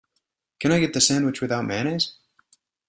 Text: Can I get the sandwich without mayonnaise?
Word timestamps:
Can 0.59 0.71
I 0.71 0.79
get 0.79 0.93
the 0.93 0.99
sandwich 0.99 1.41
without 1.43 1.65
mayonnaise? 1.67 2.15